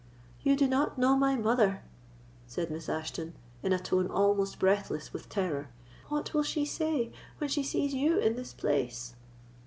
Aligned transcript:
"You 0.41 0.55
do 0.55 0.65
not 0.67 0.97
know 0.97 1.15
my 1.15 1.35
mother," 1.35 1.83
said 2.47 2.71
Miss 2.71 2.89
Ashton, 2.89 3.35
in 3.61 3.71
a 3.71 3.77
tone 3.77 4.07
almost 4.09 4.57
breathless 4.57 5.13
with 5.13 5.29
terror; 5.29 5.69
"what 6.07 6.33
will 6.33 6.41
she 6.41 6.65
say 6.65 7.11
when 7.37 7.51
she 7.51 7.61
sees 7.61 7.93
you 7.93 8.17
in 8.17 8.35
this 8.35 8.51
place!" 8.51 9.13